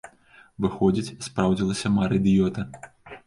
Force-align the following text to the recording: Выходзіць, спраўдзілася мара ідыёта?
Выходзіць, 0.63 1.17
спраўдзілася 1.27 1.93
мара 1.99 2.13
ідыёта? 2.21 2.65